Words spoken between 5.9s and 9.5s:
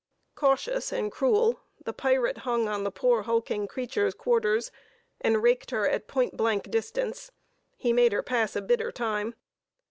point blank distance. He made her pass a bitter time.